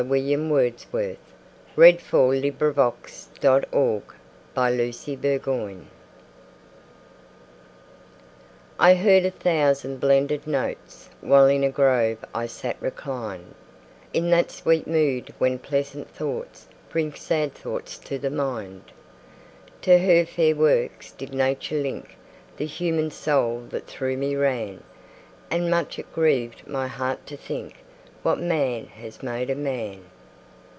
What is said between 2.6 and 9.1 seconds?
in Early Spring I